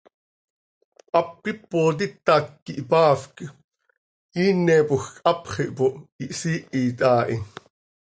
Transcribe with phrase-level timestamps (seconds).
[1.13, 3.37] Hap ipot itac quih hpaafc,
[4.41, 7.35] iinepoj quih hapx ihpooh, ihsiihit haa hi.